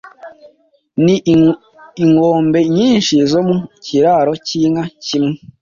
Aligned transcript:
ni 1.03 1.15
ingombe 2.03 2.59
nyinshi 2.75 3.15
zo 3.31 3.39
mu 3.47 3.57
kiraro 3.85 4.33
cy'inka 4.45 4.83
kimwe 5.05 5.33